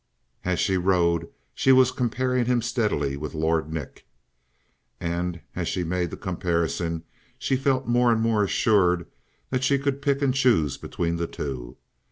[0.43, 4.07] As she rode she was comparing him steadily with Lord Nick.
[4.99, 7.03] And as she made the comparisons
[7.37, 9.05] she felt more and more assured
[9.51, 11.77] that she could pick and choose between the two.